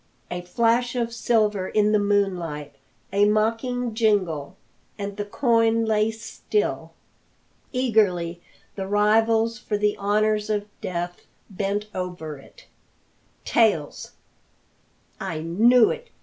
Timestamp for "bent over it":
11.51-12.65